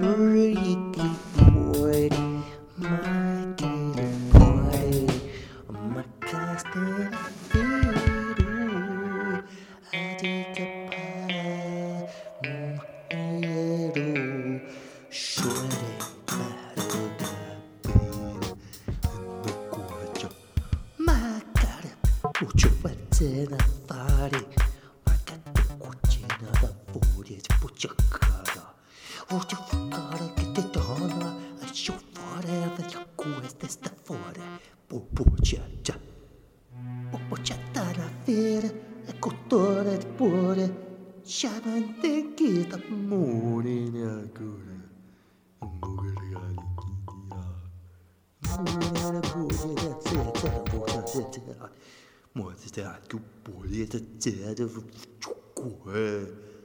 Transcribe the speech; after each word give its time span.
머리기 0.00 1.00
보이 1.36 2.08
마기 2.76 3.64
보이 4.32 5.06
엄마 5.68 6.02
가슴 6.20 7.10
위로 7.54 8.38
아디가 9.92 10.58
바로 13.10 13.48
쇼에 15.10 15.98
바르다 16.26 17.22
비는 17.82 18.40
놓고 19.42 19.76
왔죠 19.82 20.28
마카를 20.98 21.90
우주 22.44 22.68
왔잖아 22.84 23.56
파리 23.88 24.36
마카를 25.04 25.42
꽂히나 25.78 26.52
봐 26.52 26.68
머리에 27.16 27.38
부쩍하다 27.60 28.67
Would 29.30 29.52
you 29.52 29.58
gotta 29.90 30.32
get 30.36 30.54
the 30.54 30.78
la 31.20 31.36
I 31.60 31.66
should 31.74 32.00
forever 32.14 32.82
your 32.90 33.04
quest 33.14 33.62
is 33.62 33.76
the 33.76 33.90
fore. 34.02 34.40
Popocia. 34.88 35.62
Popocia 37.10 37.58
tara 37.72 38.10
fere. 38.22 39.02
E 39.04 39.18
cottore 39.18 39.98
di 39.98 40.06
pure. 40.16 41.20
Sciamante 41.22 42.32
che 42.32 42.66
d'amore 42.66 43.90
ne 43.90 44.02
ancora. 44.02 44.88
Un 45.58 45.78
gogliani 45.78 46.64
di 46.78 46.94
dia. 47.04 47.44
Amore 48.56 49.20
pure 49.20 49.74
da 49.74 50.00
zeta. 50.00 50.48
Pura 50.60 51.06
zeta. 51.06 51.70
Muovete 52.32 52.82
anche 52.82 53.16
un 53.16 53.22
po' 53.42 53.62
di 53.66 53.86
zeta. 54.16 54.64
Ciucco. 55.18 55.92
Eh. 55.92 56.56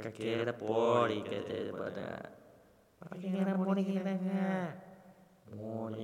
Kira-kira 0.00 0.56
poli 0.56 1.20
gede 1.20 1.76
pada 1.76 2.08
Makin 3.04 3.28
ngera 3.36 3.52
poli. 3.52 3.80
Ngera 3.84 4.12
ngera 4.16 4.89
É 5.52 5.56
é 5.56 5.98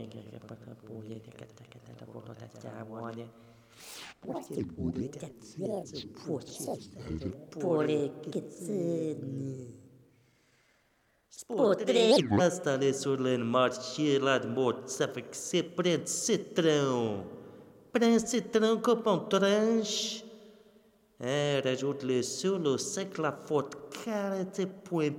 né? 3.16 3.28
Spotrekastale 11.36 12.92
surlen 12.94 13.44
mart 13.44 13.74
shirlad 13.74 14.46
mort 14.46 14.88
safek 14.88 15.36
se 15.36 15.62
prend 15.62 16.08
citrão. 16.08 17.24
Prend 17.92 18.20
citrão 18.20 18.80
copão 18.80 19.28
trans. 19.28 20.24
Era 21.20 21.76
jutle 21.76 22.22
sulo 22.22 22.78
secla 22.78 23.32
fort 23.32 23.76
cara 24.02 24.44
te 24.44 24.66
põe 24.66 25.10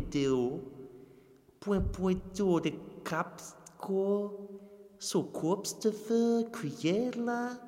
deu. 0.00 0.62
Põe 1.60 1.80
põe 1.80 2.20
deu 2.34 2.58
de 2.58 2.72
caps? 3.04 3.54
Ako, 3.76 4.48
så 4.98 5.22
Kopsteve, 5.22 6.48
Criela, 6.50 7.60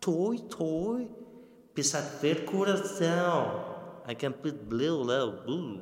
toi, 0.00 0.38
Toy, 0.48 1.08
Pesado 1.74 2.18
Ver 2.20 2.46
Coração, 2.46 4.00
a 4.06 4.14
Campo 4.14 4.50
de 4.50 4.58
Bleu, 4.58 5.02
Labu, 5.02 5.80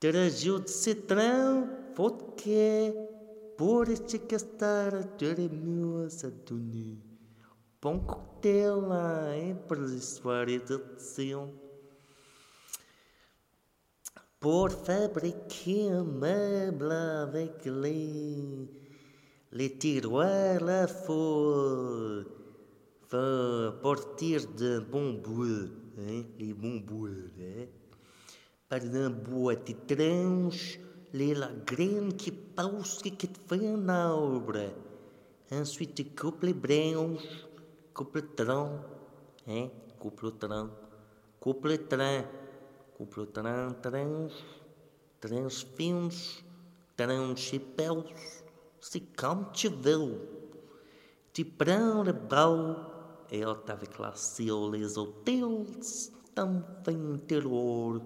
Teragil 0.00 0.60
de 0.60 0.70
citrão, 0.70 1.68
Vodka, 1.94 2.94
Bora 3.58 3.94
de 3.94 4.18
Castara, 4.18 5.04
Teremosa, 5.18 6.30
Duni, 6.30 6.98
Bom 7.82 8.00
coquetel 8.00 8.80
lá, 8.80 9.36
em 9.36 9.54
Perlis, 9.54 10.18
Vareda 10.18 10.78
de 10.78 11.02
Céu. 11.02 11.69
Pour 14.40 14.70
fabriquer 14.70 15.90
un 15.90 16.02
meuble 16.02 16.90
avec 16.90 17.62
les, 17.66 18.42
les 19.52 19.76
tiroirs 19.76 20.64
là, 20.64 20.86
faut, 20.86 22.22
faut 23.06 23.72
partir 23.82 24.40
de 24.56 24.78
bons 24.78 25.12
bois, 25.12 25.68
hein, 25.98 26.22
les 26.38 26.54
bons 26.54 26.80
bois, 26.80 27.10
hein. 27.38 27.66
Par 28.66 28.80
un 28.80 29.10
bois 29.10 29.56
de 29.56 29.74
tranche, 29.86 30.80
les 31.12 31.34
la 31.34 31.50
graine 31.66 32.14
qui 32.14 32.32
pousse 32.32 33.02
et 33.04 33.10
qui 33.10 33.28
fait 33.46 33.68
un 33.68 33.90
arbre. 33.90 34.72
Ensuite, 35.52 35.94
tu 35.96 36.04
coupes 36.04 36.44
les 36.44 36.54
branches, 36.54 37.46
coupe 37.92 38.14
le 38.14 38.22
tronc, 38.34 38.70
hein, 39.48 39.68
coupe 39.98 40.22
le 40.22 40.30
tronc, 40.30 40.70
coupe 41.38 41.66
le 41.66 41.76
tronc, 41.86 42.24
o 43.00 43.26
terão 43.26 43.72
trans, 43.80 44.44
trans 45.20 45.62
fins, 45.62 46.44
terão 46.94 47.34
chapéus, 47.34 48.44
se 48.78 49.00
contiveu. 49.00 50.28
Tiprão 51.32 52.02
rebel, 52.02 52.76
ele 53.30 53.54
tava 53.64 53.86
classe, 53.86 54.48
eles 54.50 54.98
hotéis, 54.98 56.12
também 56.34 57.16
terror, 57.26 58.02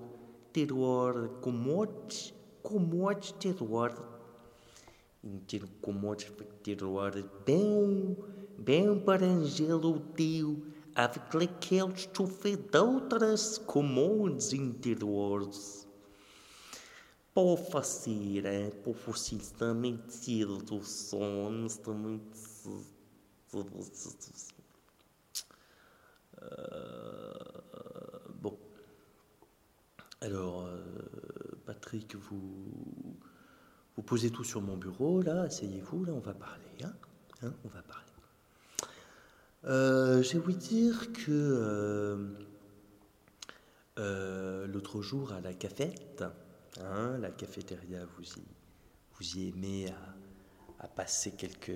terror 0.52 1.28
com 1.40 1.50
mortes, 1.50 2.32
com 2.62 2.78
mortes, 2.78 3.32
terror. 3.32 3.92
Então, 5.24 5.68
com 5.82 5.90
mortes, 5.90 6.30
bem, 7.44 8.16
bem 8.58 9.00
para 9.00 9.26
Angelo, 9.26 9.98
teu. 10.14 10.73
Avec 10.94 11.34
lesquels 11.34 11.92
tu 12.12 12.26
fais 12.26 12.56
d'autres 12.56 13.64
commodes 13.66 14.42
interiores. 14.52 15.86
Pour 17.32 17.58
facile, 17.58 18.46
hein, 18.46 18.70
pour 18.82 18.96
facile, 18.96 19.40
também 19.58 19.98
tiro 20.08 20.58
dos 20.58 20.82
sons, 20.82 21.78
também... 21.82 22.20
Euh, 26.42 27.32
bon. 28.40 28.58
Alors, 30.20 30.66
euh, 30.66 30.82
Patrick, 31.64 32.14
vous, 32.16 33.16
vous 33.96 34.02
posez 34.02 34.30
tout 34.30 34.44
sur 34.44 34.60
mon 34.60 34.76
bureau, 34.76 35.22
là, 35.22 35.42
asseyez-vous, 35.42 36.04
là, 36.04 36.12
on 36.12 36.20
va 36.20 36.34
parler, 36.34 36.84
hein, 36.84 36.92
Hein, 37.44 37.52
on 37.64 37.68
va 37.68 37.82
parler. 37.82 37.93
Euh, 39.66 40.22
je 40.22 40.34
vais 40.34 40.38
vous 40.40 40.52
dire 40.52 41.10
que 41.12 41.30
euh, 41.30 42.28
euh, 43.98 44.66
l'autre 44.66 45.00
jour 45.00 45.32
à 45.32 45.40
la 45.40 45.54
cafette, 45.54 46.22
hein, 46.80 47.16
la 47.18 47.30
cafétéria, 47.30 48.04
vous 48.16 48.24
y, 48.24 48.44
vous 49.14 49.38
y 49.38 49.48
aimez 49.48 49.90
à, 50.80 50.88
passer 50.88 51.32
quelques, 51.32 51.72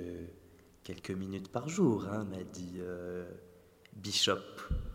quelques 0.85 1.13
minutes 1.13 1.51
par 1.51 1.71
jour, 1.71 2.07
hein, 2.09 2.25
m'a 2.25 2.45
dit 2.45 2.75
euh, 2.77 3.27
Bishop. 3.95 4.39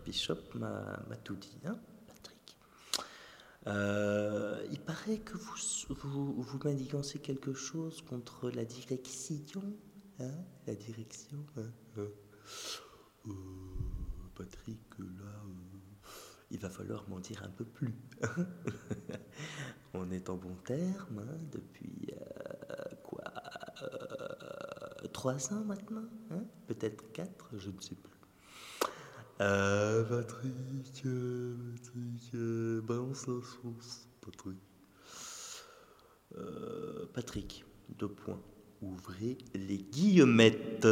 Bishop 0.04 0.54
m'a 0.54 1.16
tout 1.24 1.34
dit, 1.34 1.58
hein, 1.64 1.76
Patrick. 2.06 2.56
Il 4.70 4.80
paraît 4.80 5.18
que 5.18 5.36
vous, 5.36 5.56
vous, 5.88 6.42
vous 6.42 6.58
quelque 6.58 7.54
chose 7.54 8.02
contre 8.02 8.50
la 8.50 8.64
direction. 8.64 9.64
La 10.20 10.74
direction. 10.76 11.44
Euh, 13.26 13.32
Patrick, 14.34 14.98
là, 14.98 15.06
euh, 15.24 15.50
il 16.50 16.58
va 16.58 16.68
falloir 16.68 17.08
m'en 17.08 17.20
dire 17.20 17.42
un 17.42 17.48
peu 17.48 17.64
plus. 17.64 17.94
On 19.94 20.10
est 20.10 20.28
en 20.28 20.36
bon 20.36 20.54
terme 20.64 21.20
hein, 21.20 21.38
depuis 21.52 22.08
euh, 22.12 22.94
quoi 23.02 23.24
Trois 25.12 25.52
ans 25.52 25.64
maintenant 25.64 26.08
hein 26.30 26.44
Peut-être 26.66 27.12
quatre, 27.12 27.50
je 27.56 27.70
ne 27.70 27.80
sais 27.80 27.94
plus. 27.94 28.10
Patrick, 29.38 31.04
Patrick, 31.04 32.36
balance 32.82 33.26
la 33.26 33.40
sauce, 33.40 34.08
Patrick. 34.20 34.58
Patrick, 37.14 37.64
deux 37.90 38.08
points. 38.08 38.40
Ouvrez 38.82 39.38
les 39.54 39.78
guillemettes. 39.78 40.88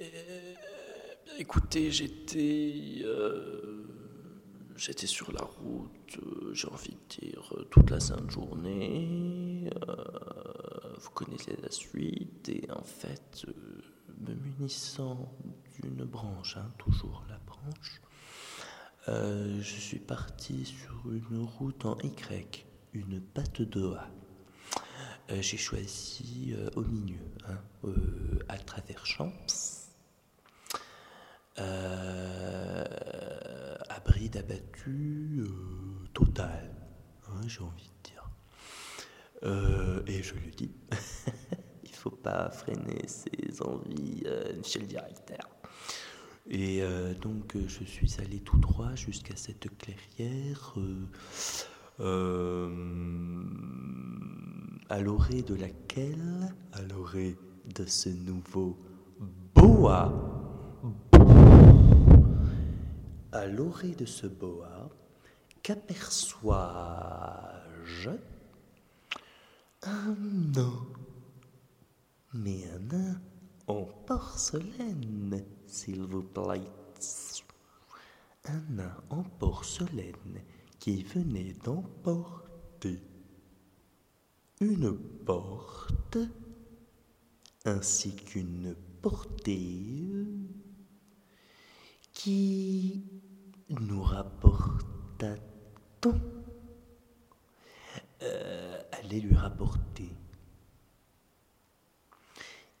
Euh, 0.00 0.54
écoutez, 1.40 1.90
j'étais. 1.90 3.02
euh, 3.02 3.82
j'étais 4.76 5.06
sur 5.06 5.32
la 5.32 5.42
route, 5.42 6.18
euh, 6.18 6.52
j'ai 6.52 6.68
envie 6.68 6.90
de 6.92 7.20
dire, 7.26 7.52
euh, 7.56 7.64
toute 7.70 7.90
la 7.90 7.98
sainte 7.98 8.30
journée. 8.30 9.70
vous 11.00 11.10
connaissez 11.10 11.56
la 11.62 11.70
suite, 11.70 12.48
et 12.50 12.70
en 12.70 12.82
fait, 12.82 13.46
me 14.20 14.34
munissant 14.34 15.32
d'une 15.80 16.04
branche, 16.04 16.58
hein, 16.58 16.68
toujours 16.76 17.24
la 17.28 17.38
branche, 17.38 18.02
je 19.06 19.80
suis 19.80 19.98
parti 19.98 20.66
sur 20.66 21.10
une 21.10 21.42
route 21.42 21.84
en 21.86 21.98
Y, 22.00 22.66
une 22.92 23.20
patte 23.20 23.62
d'Oa. 23.62 24.06
Euh, 25.30 25.40
J'ai 25.40 25.56
choisi 25.56 26.54
au 26.76 26.82
milieu, 26.82 27.24
hein, 27.48 27.58
à 28.48 28.58
travers 28.58 29.06
Champs, 29.06 29.32
euh, 31.60 32.84
abri 33.88 34.28
d'abattu 34.28 35.42
euh, 35.44 35.48
total, 36.14 36.70
hein, 37.28 37.40
j'ai 37.46 37.60
envie 37.62 37.90
de 38.02 38.10
dire. 38.10 38.30
Euh, 39.42 40.02
et 40.06 40.22
je 40.22 40.34
le 40.34 40.50
dis, 40.50 40.70
il 41.84 41.94
faut 41.94 42.10
pas 42.10 42.50
freiner 42.50 43.06
ses 43.06 43.62
envies 43.62 44.22
euh, 44.26 44.62
chez 44.62 44.80
le 44.80 44.86
directeur. 44.86 45.48
Et 46.48 46.82
euh, 46.82 47.14
donc 47.14 47.54
euh, 47.54 47.62
je 47.68 47.84
suis 47.84 48.10
allé 48.18 48.40
tout 48.40 48.58
droit 48.58 48.94
jusqu'à 48.96 49.36
cette 49.36 49.68
clairière 49.78 50.74
euh, 50.78 51.06
euh, 52.00 53.44
à 54.88 55.00
l'orée 55.00 55.42
de 55.42 55.54
laquelle, 55.54 56.52
à 56.72 56.82
l'orée 56.82 57.36
de 57.74 57.84
ce 57.86 58.08
nouveau 58.08 58.76
boa, 59.54 60.39
à 63.32 63.46
l'orée 63.46 63.94
de 63.94 64.06
ce 64.06 64.26
boa, 64.26 64.90
qu'aperçois-je? 65.62 68.10
Un 69.82 70.14
nain. 70.54 70.86
Mais 72.34 72.68
un 72.70 72.78
nain 72.78 73.18
en 73.66 73.84
porcelaine, 74.06 75.42
s'il 75.66 76.02
vous 76.02 76.22
plaît. 76.22 76.70
Un 78.46 78.60
nain 78.70 78.96
en 79.10 79.22
porcelaine 79.22 80.42
qui 80.78 81.02
venait 81.02 81.54
d'emporter 81.64 83.02
une 84.60 84.96
porte 85.24 86.18
ainsi 87.64 88.14
qu'une 88.14 88.74
portée 89.02 90.08
qui 92.22 93.02
nous 93.70 94.02
rapporta-t-on 94.02 95.40
euh, 98.20 98.82
allait 98.92 99.20
lui 99.20 99.34
rapporter. 99.34 100.10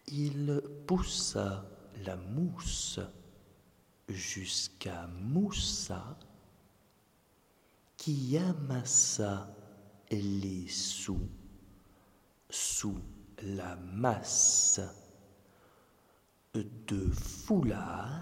Il 0.08 0.60
poussa 0.86 1.64
la 2.04 2.16
mousse 2.16 3.00
jusqu'à 4.10 5.06
Moussa 5.06 6.18
qui 7.96 8.36
amassa 8.36 9.48
les 10.10 10.68
sous 10.68 11.26
sous 12.50 13.00
la 13.42 13.74
masse 13.76 14.82
de 16.52 17.10
foulard 17.10 18.20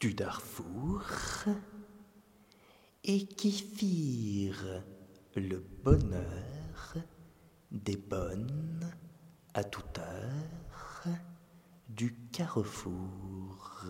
du 0.00 0.14
Darfour 0.14 1.02
et 3.04 3.26
qui 3.26 3.52
firent 3.52 4.82
le 5.36 5.58
bonheur 5.82 6.94
des 7.70 7.96
bonnes 7.96 8.90
à 9.52 9.64
toute 9.64 9.98
heure 9.98 11.06
du 11.88 12.14
carrefour. 12.32 13.86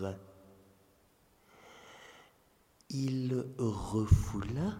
Il 2.89 3.45
refoula 3.57 4.79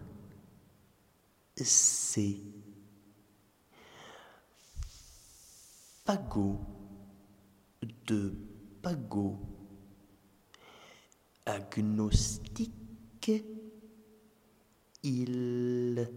ses 1.57 2.41
fagots 6.05 6.59
de 8.05 8.33
pagots 8.81 9.54
agnostiques 11.45 13.43
il 15.03 16.11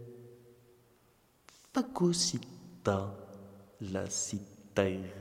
phagocyta 1.71 3.15
la 3.91 4.09
citerne, 4.09 5.13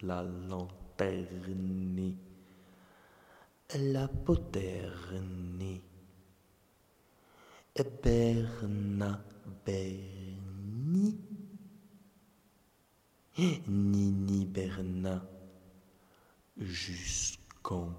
la 0.00 0.22
lanterne, 0.22 2.16
la 3.74 4.08
poterne, 4.08 5.82
Berna 8.02 9.24
Berni, 9.64 11.16
Nini 13.66 14.44
Berna, 14.46 15.24
jusqu'en 17.58 17.90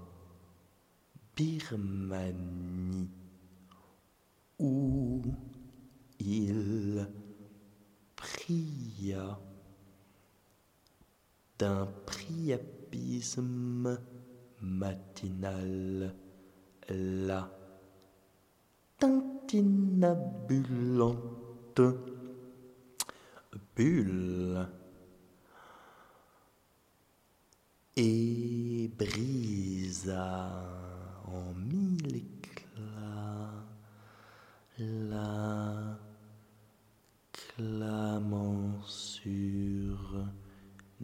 Birmanie. 1.36 3.08
Où 4.58 5.22
il 6.18 7.06
pria. 8.16 9.38
D'un 11.58 11.86
priapisme 12.06 13.98
matinal 14.62 16.14
la 16.88 17.50
tintinabulante 18.98 21.82
bulle 23.76 24.79
et 28.02 28.90
brisa 28.96 30.48
en 31.26 31.52
mille 31.52 32.16
éclats 32.16 33.66
la 34.78 35.98
clamensure 37.30 39.28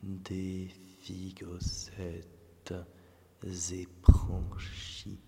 des 0.02 0.70
figossettes 1.02 2.72
ébranchies, 3.44 5.20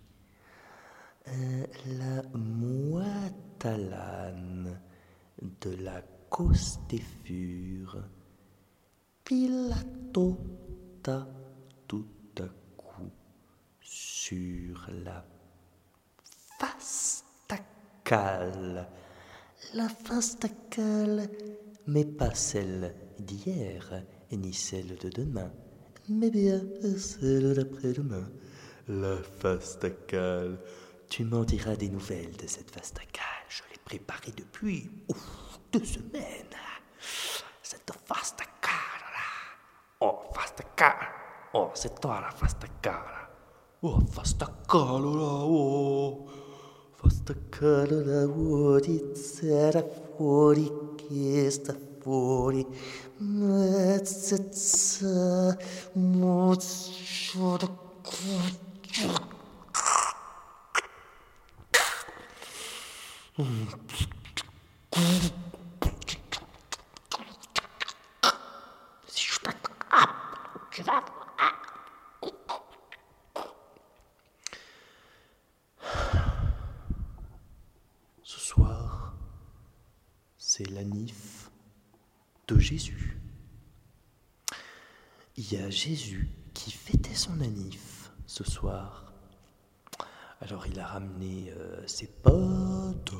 la 1.26 2.22
moitalane 2.32 4.00
de 5.60 5.70
la 5.84 6.00
costéfure 6.30 7.98
pilatota 9.22 11.28
sur 14.28 14.86
la 15.04 15.24
fastacale. 16.60 17.56
La 19.72 19.88
fastacale, 19.88 21.30
mais 21.86 22.04
pas 22.04 22.34
celle 22.34 22.94
d'hier, 23.18 24.02
ni 24.30 24.52
celle 24.52 24.98
de 24.98 25.08
demain, 25.08 25.50
mais 26.10 26.28
bien 26.28 26.60
celle 26.98 27.54
d'après-demain. 27.54 28.28
La 28.88 29.16
fastacale. 29.16 30.58
Tu 31.08 31.24
m'en 31.24 31.44
diras 31.44 31.76
des 31.76 31.88
nouvelles 31.88 32.36
de 32.36 32.46
cette 32.46 32.70
fastacale. 32.70 33.46
Je 33.48 33.62
l'ai 33.70 33.78
préparée 33.82 34.32
depuis 34.36 34.90
ouf, 35.08 35.58
deux 35.72 35.86
semaines. 35.86 36.54
Cette 37.62 37.92
fastacale. 38.04 38.48
Oh, 40.00 40.20
fastacale. 40.34 41.08
Oh, 41.54 41.70
c'est 41.72 41.98
toi 41.98 42.20
la 42.20 42.30
fastacale. 42.30 43.27
Oh, 43.80 44.00
fa 44.10 44.24
sta 44.24 44.52
la 44.66 44.74
oh, 44.74 46.26
fa 46.96 47.08
sta 47.08 47.32
la 47.86 48.24
oh, 48.26 48.80
di 48.80 49.00
sera 49.14 49.80
fuori 50.16 50.68
che 50.96 51.48
sta 51.48 51.76
fuori, 52.00 52.66
mezzezza, 53.18 55.06
mozzo 55.92 57.56
da 57.56 57.68
cuccia. 58.02 59.26
Mm. 63.40 63.68
De 82.48 82.58
Jésus. 82.58 83.20
Il 85.36 85.52
y 85.52 85.56
a 85.56 85.70
Jésus 85.70 86.28
qui 86.54 86.72
fêtait 86.72 87.14
son 87.14 87.40
anif 87.40 88.10
ce 88.26 88.42
soir. 88.42 89.12
Alors 90.40 90.66
il 90.66 90.78
a 90.80 90.86
ramené 90.86 91.52
euh, 91.56 91.86
ses 91.86 92.06
potes, 92.06 93.12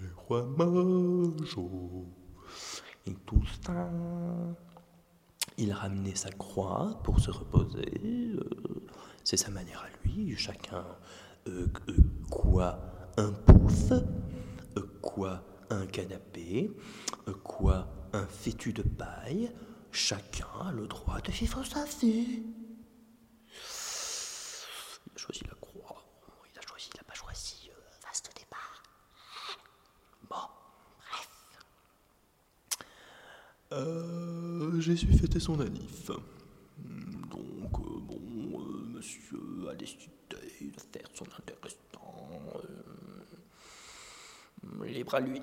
les 0.00 0.10
rois 0.16 0.44
mages, 0.44 1.56
et 3.06 3.14
tout 3.26 3.42
ça. 3.64 3.90
Il 5.56 5.72
a 5.72 5.76
ramené 5.76 6.14
sa 6.14 6.30
croix 6.30 7.00
pour 7.02 7.18
se 7.18 7.30
reposer. 7.30 8.00
euh, 8.04 8.40
c'est 9.24 9.36
sa 9.36 9.50
manière 9.50 9.82
à 9.82 10.08
lui. 10.08 10.36
Chacun 10.36 10.84
euh, 11.48 11.66
euh, 11.88 11.96
quoi 12.30 12.78
un 13.16 13.32
pouf, 13.32 13.92
euh, 13.92 14.00
quoi 15.00 15.42
un 15.70 15.86
canapé, 15.86 16.70
euh, 17.28 17.34
quoi 17.34 17.88
un 18.12 18.26
fétu 18.26 18.72
de 18.72 18.82
paille. 18.82 19.50
Chacun 19.92 20.46
a 20.64 20.72
le 20.72 20.86
droit 20.86 21.20
de 21.20 21.30
vivre 21.32 21.64
sa 21.64 21.84
vie. 21.84 22.42
Il 25.06 25.12
a 25.14 25.18
choisi 25.18 25.42
la 25.44 25.54
croix. 25.60 26.04
Il 26.52 26.58
a 26.58 26.62
choisi, 26.62 26.90
il 26.92 26.96
n'a 26.96 27.04
pas 27.04 27.14
choisi. 27.14 27.70
euh, 27.70 28.06
vaste 28.06 28.30
départ. 28.36 28.82
Bon, 30.28 30.36
bref. 30.98 31.28
Euh, 33.72 34.80
Jésus 34.80 35.12
fêtait 35.18 35.40
son 35.40 35.60
anif. 35.60 36.10
Donc, 36.78 37.78
euh, 37.80 38.00
bon, 38.00 38.60
monsieur 38.94 39.68
a 39.70 39.74
décidé 39.74 40.10
de 40.30 40.36
faire 40.92 41.08
son 41.14 41.24
intéressant. 41.38 41.78
libre 44.86 45.14
à 45.14 45.20
lui. 45.20 45.42